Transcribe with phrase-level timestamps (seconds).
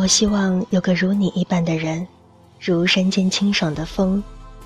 [0.00, 2.08] 我希望有个如你一般的人，
[2.58, 4.22] 如山间清爽的风，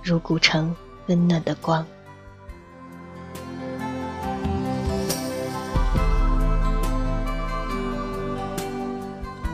[0.00, 0.72] 如古城
[1.08, 1.84] 温暖的光。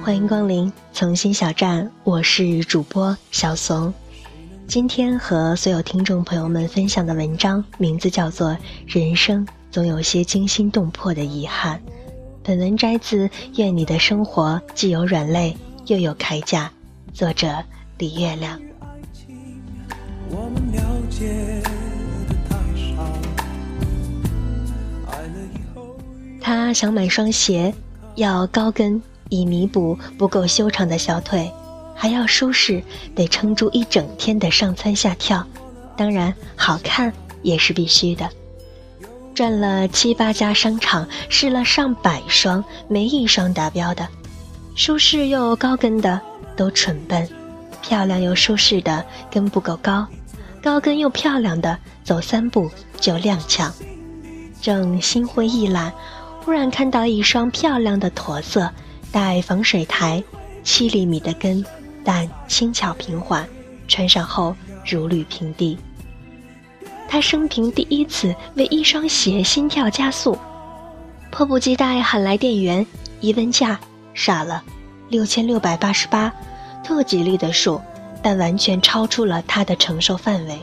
[0.02, 3.94] 欢迎光临从心小站，我是主播小怂。
[4.66, 8.50] 今天和所有听众朋友们分享的文章名字叫做
[8.86, 11.80] 《人生总有些惊心动魄的遗憾》。
[12.44, 15.56] 本文摘自《愿你的生活既有软肋
[15.86, 16.68] 又有铠甲》，
[17.16, 17.62] 作者
[17.98, 18.60] 李月亮。
[26.40, 27.72] 他想买双鞋，
[28.16, 29.00] 要高跟。
[29.28, 31.50] 以弥补不够修长的小腿，
[31.94, 32.82] 还要舒适，
[33.14, 35.46] 得撑住一整天的上蹿下跳，
[35.96, 38.28] 当然好看也是必须的。
[39.34, 44.06] 转了七八家商场，试了上百双，没一双达标的。
[44.74, 46.20] 舒适又高跟的
[46.56, 47.28] 都蠢笨，
[47.80, 50.06] 漂亮又舒适的跟不够高，
[50.62, 53.70] 高跟又漂亮的走三步就踉跄。
[54.60, 55.92] 正心灰意懒，
[56.44, 58.70] 忽然看到一双漂亮的驼色。
[59.10, 60.24] 带防水台，
[60.64, 61.62] 七厘米的跟，
[62.02, 63.46] 但轻巧平缓，
[63.86, 65.76] 穿上后如履平地。
[67.12, 70.34] 他生平第一次为一双鞋心跳加速，
[71.30, 72.86] 迫不及待喊来店员，
[73.20, 73.78] 一问价，
[74.14, 74.62] 傻了，
[75.10, 76.32] 六千六百八十八，
[76.82, 77.78] 特吉利的数，
[78.22, 80.58] 但完全超出了他的承受范围。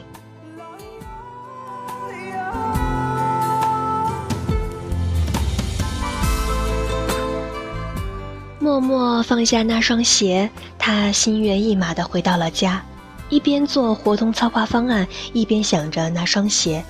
[8.58, 12.84] 默默放下那双鞋，他心猿意马地回到了家，
[13.30, 16.84] 一边做活动策划方案，一边想着那双鞋，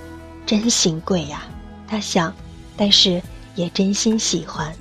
[0.46, 1.44] 真心贵呀。
[1.88, 2.34] 他想，
[2.78, 3.22] 但是
[3.56, 4.74] 也真心喜欢。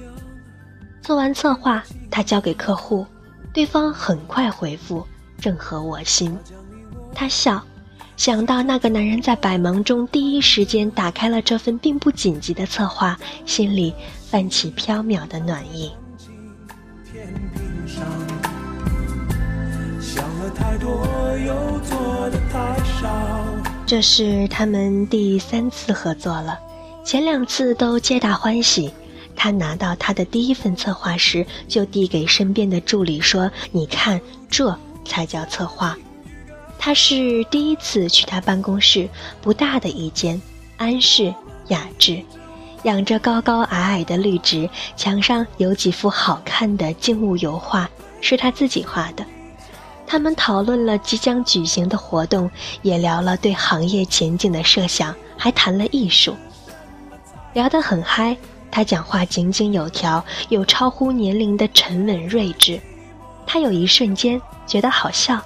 [1.03, 3.07] 做完策划，他交给客户，
[3.53, 5.07] 对方很快回复，
[5.41, 6.37] 正合我心。
[7.15, 7.61] 他笑，
[8.17, 13.93] 想到那个男人在百忙中第一时间打开了这份并不紧急的策划，心里
[14.31, 15.91] 泛起飘渺的暖意。
[20.51, 21.07] 太多，
[21.39, 23.09] 又做的太少
[23.87, 26.59] 这是他们第三次合作了，
[27.05, 28.93] 前两次都皆大欢喜。
[29.35, 34.21] 他拿到他的第一份策划时，就递给身边的助理说：“你看，
[34.51, 35.97] 这才叫策划。”
[36.79, 39.09] 他是第一次去他办公室，
[39.41, 40.41] 不大的一间，
[40.77, 41.35] 安适
[41.69, 42.21] 雅致。
[42.83, 47.89] 养着高高矮矮的绿植，墙上有几幅好看的静物油画，
[48.21, 49.25] 是他自己画的。
[50.11, 56.35] 他们讨论了即将举行的活动，也聊了对行业前景的设想，还谈了艺术，
[57.53, 58.35] 聊得很嗨。
[58.71, 62.81] 他讲话井井有条，有超乎年龄的沉稳睿智。
[63.47, 65.39] 他有一瞬间觉得好笑，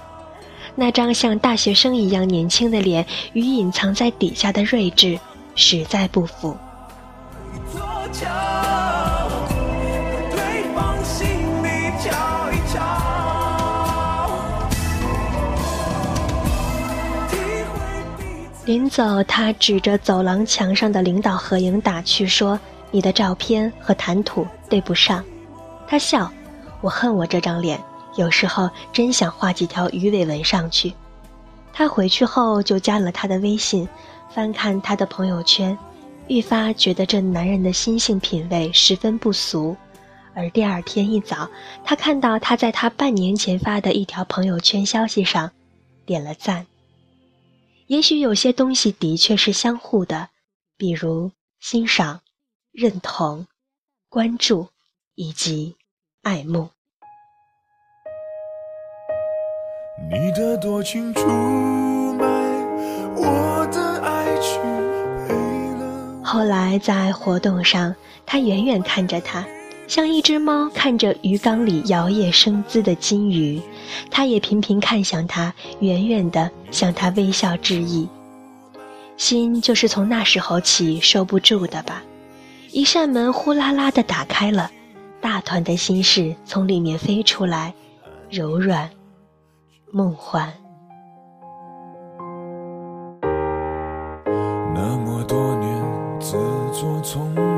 [0.75, 5.19] 那张像大学生一样年轻的脸与隐藏在底下的睿智
[5.55, 6.57] 实在不符。
[18.65, 22.57] 临走，他指着走廊墙上的领导合影打趣说
[22.91, 25.21] ：“你的照片和谈吐对不上。”
[25.85, 26.31] 他笑
[26.79, 27.77] ：“我恨我这张脸，
[28.15, 30.93] 有时候真想画几条鱼尾纹上去。”
[31.73, 33.85] 他回去后就加了他的微信，
[34.33, 35.77] 翻看他的朋友圈，
[36.29, 39.75] 愈发觉得这男人的心性品味十分不俗。
[40.33, 41.49] 而第二天一早，
[41.83, 45.51] 他看到他在他半年前发的一条朋友圈消息上
[46.05, 46.65] 点了赞。
[47.93, 50.29] 也许有些东西的确是相互的，
[50.77, 52.21] 比如欣赏、
[52.71, 53.45] 认同、
[54.09, 54.69] 关注
[55.13, 55.75] 以及
[56.23, 56.71] 爱慕。
[60.09, 61.21] 你的多情出
[62.15, 62.25] 卖
[63.15, 64.59] 我的爱情。
[66.23, 67.95] 后来在活动上，
[68.25, 69.45] 他远远看着他。
[69.87, 73.61] 像一只猫看着鱼缸里摇曳生姿的金鱼，
[74.09, 78.07] 它也频频看向他，远远的向他微笑致意。
[79.17, 82.01] 心就是从那时候起收不住的吧？
[82.71, 84.71] 一扇门呼啦啦的打开了，
[85.21, 87.71] 大团的心事从里面飞出来，
[88.31, 88.89] 柔软，
[89.91, 90.51] 梦幻。
[94.73, 96.31] 那么多年自
[96.73, 97.52] 作聪明，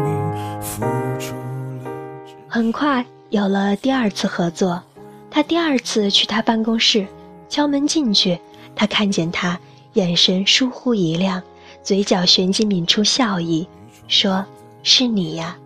[2.56, 4.82] 很快有了第二次合作，
[5.30, 7.06] 他第二次去他办公室，
[7.50, 8.40] 敲门进去，
[8.74, 9.60] 他看见他，
[9.96, 11.44] 眼神疏忽一亮，
[11.84, 13.68] 嘴角旋即抿出笑意，
[14.08, 14.46] 说
[14.84, 15.58] ：“是你呀。”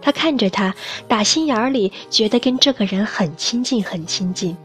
[0.00, 0.72] 他看着他，
[1.08, 4.56] 打心眼里觉得跟这个人很亲近，很亲近。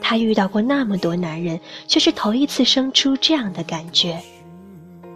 [0.00, 4.20] 他遇到过那么多男人，却是头一次生出这样的感觉。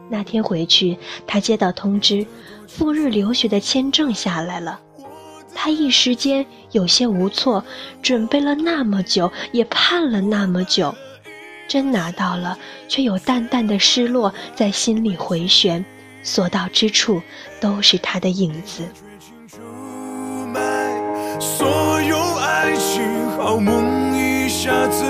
[0.08, 0.96] 那天回去，
[1.26, 2.24] 他接到通知，
[2.68, 4.78] 赴日留学的签证下来了。
[5.54, 7.64] 他一时间有些无措，
[8.02, 10.94] 准备了那么久，也盼了那么久，
[11.68, 12.58] 真拿到了，
[12.88, 15.84] 却有淡淡的失落在心里回旋，
[16.22, 17.22] 所到之处
[17.60, 18.82] 都是他的影子。
[21.40, 23.02] 所有爱情
[23.36, 25.04] 好梦一下子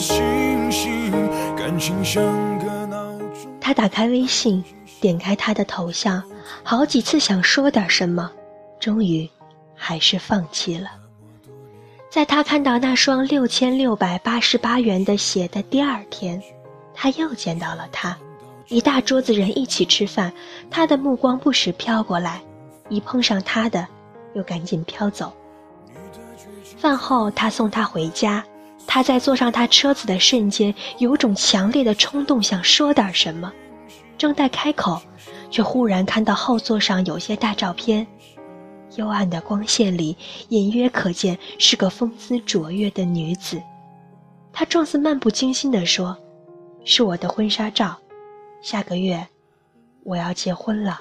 [0.00, 1.12] 清醒，
[1.56, 2.22] 感情像
[2.58, 3.50] 个闹钟。
[3.60, 4.64] 他打开微信，
[5.00, 6.22] 点开他的头像，
[6.64, 8.30] 好几次想说点什么，
[8.80, 9.28] 终于。
[9.82, 10.90] 还是放弃了。
[12.10, 16.40] 在他看到那双六千六百八十八元的鞋的第二天，
[16.92, 18.16] 他又见到了他。
[18.68, 20.30] 一大桌子人一起吃饭，
[20.70, 22.42] 他的目光不时飘过来，
[22.88, 23.86] 一碰上他的，
[24.34, 25.32] 又赶紧飘走。
[26.76, 28.44] 饭后，他送她回家。
[28.86, 33.52] 他在坐上他车子的瞬间，有种强烈的冲动想说点什么，
[34.18, 35.00] 正待开口，
[35.48, 38.04] 却忽然看到后座上有些大照片。
[38.96, 40.16] 幽暗的光线里，
[40.48, 43.60] 隐约可见是个风姿卓越的女子。
[44.52, 46.16] 她状似漫不经心地说
[46.84, 47.96] ：“是我的婚纱照，
[48.62, 49.26] 下个月
[50.04, 51.00] 我要结婚了。”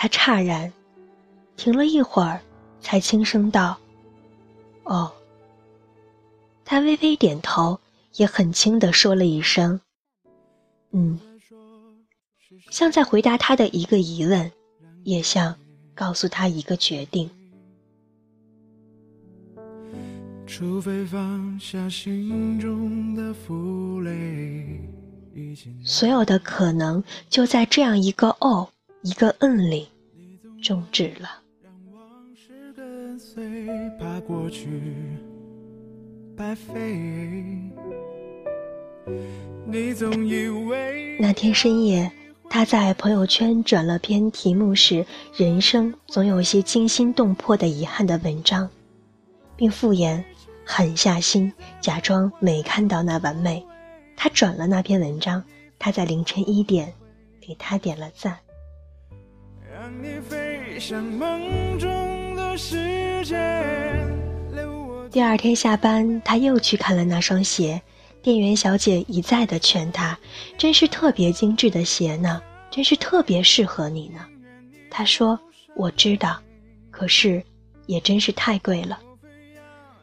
[0.00, 0.72] 他诧然，
[1.56, 2.40] 停了一会儿，
[2.80, 3.76] 才轻声道
[4.86, 5.10] ：“哦。”
[6.64, 7.80] 他微微点头，
[8.14, 9.80] 也很轻地说了一声
[10.94, 11.18] ：“嗯。”
[12.70, 14.52] 像在回答他的一个疑问，
[15.02, 15.56] 也像
[15.96, 17.28] 告诉他一个决定。
[25.84, 28.68] 所有的可能就在这样一个“哦”。
[29.02, 29.88] 一个嗯里
[30.62, 31.42] 终止了。
[41.18, 42.10] 那天深夜，
[42.50, 45.04] 他在朋友圈转了篇题目是
[45.36, 48.68] “人生总有些惊心动魄的遗憾”的文章，
[49.56, 50.24] 并附言
[50.64, 53.64] 狠下心假装没看到那完美。
[54.16, 55.42] 他转了那篇文章，
[55.78, 56.92] 他在凌晨一点
[57.40, 58.36] 给他点了赞。
[60.02, 63.36] 你飞向梦中的世界
[65.10, 67.80] 第二天下班，他又去看了那双鞋。
[68.20, 70.18] 店员小姐一再的劝他
[70.58, 74.20] ：“真是特别精致的鞋呢，真是特别适合你呢。”
[74.90, 75.38] 他说
[75.74, 76.38] ：“我知道，
[76.90, 77.42] 可是
[77.86, 78.98] 也真是太贵了。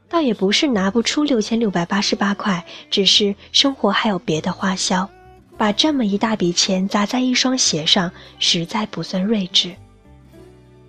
[0.09, 5.07] 倒也不是拿不出六千六百八十八块，只是生活还有别的花销，
[5.57, 9.73] 把这么一大笔钱砸在一双鞋上，实在不算睿智。”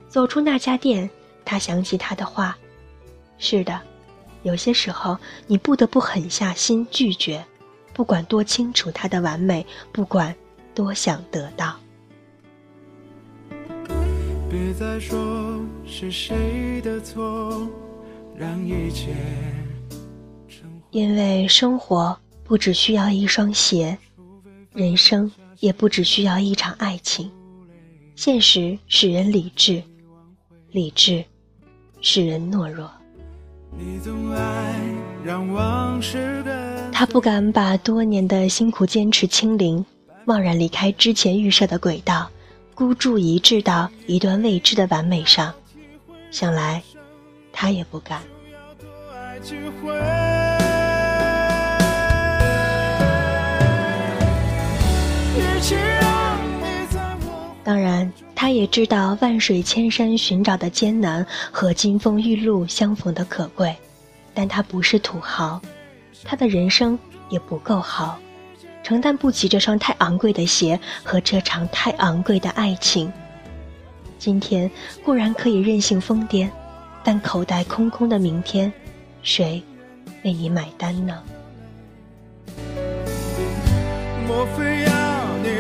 [0.09, 1.09] 走出那家店，
[1.45, 2.57] 他想起他的话
[3.39, 3.79] ：“是的，
[4.43, 7.45] 有些时候你不得不狠下心拒绝，
[7.93, 10.35] 不管多清楚他的完美，不管
[10.75, 11.77] 多想得到。”
[14.49, 17.69] 别再说是谁的错，
[18.35, 19.15] 让一切
[20.91, 23.99] 因为生活不只需要一双鞋，
[24.77, 27.33] 人生也不只需要一场爱情。
[28.15, 29.83] 现实使人理智。
[30.71, 31.25] 理智
[32.03, 32.91] 使人懦弱。
[36.93, 39.83] 他不敢把多年的辛苦坚持清零，
[40.27, 42.31] 贸然离开之前预设的轨道，
[42.75, 45.55] 孤注一掷到一段未知的完美上。
[46.31, 46.83] 想来，
[47.51, 48.21] 他也不敢。
[57.65, 58.13] 当然。
[58.39, 63.75] 他也知道万水千山寻找的艰难和金风玉露相逢的可贵，
[64.35, 65.59] 但他不是土豪，
[66.23, 66.99] 他的人生
[67.31, 68.19] 也不够好，
[68.83, 73.11] 承担不起这双太昂贵的鞋和这场太昂贵的爱情。
[74.19, 74.71] 今天
[75.03, 76.51] 固然可以任性疯癫，
[77.03, 78.71] 但口袋空空的明天，
[79.23, 79.63] 谁
[80.25, 81.23] 为你买单呢？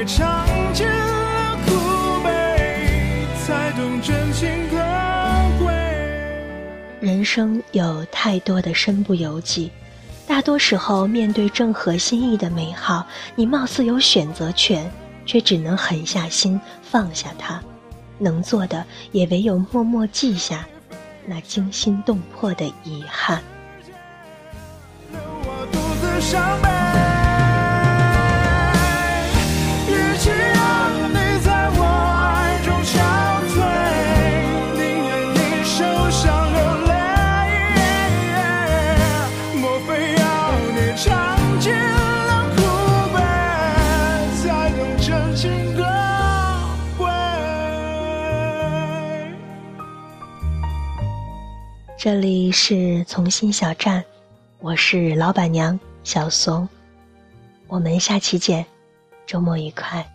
[0.06, 0.86] 尝尽
[1.66, 1.72] 苦
[2.24, 4.76] 味，才懂真情可
[5.64, 5.74] 贵？
[7.00, 9.72] 人生有太多的身不由己，
[10.24, 14.88] 大多时候面对正合心意的美好，你貌似有选择权，
[15.26, 17.60] 却只能狠下心放下它。
[18.18, 20.64] 能做的也唯有默默记下
[21.26, 23.42] 那惊心动魄的遗憾。
[52.06, 54.04] 这里是从心小站，
[54.60, 56.68] 我是老板娘小松，
[57.66, 58.64] 我们下期见，
[59.26, 60.08] 周末愉快。